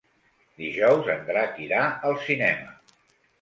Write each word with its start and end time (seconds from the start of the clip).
Dijous 0.61 1.09
en 1.15 1.21
Drac 1.27 1.59
irà 1.67 1.83
al 2.09 2.17
cinema. 2.25 2.75